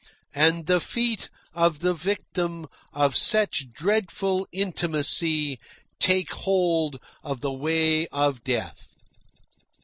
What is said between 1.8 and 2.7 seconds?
the victim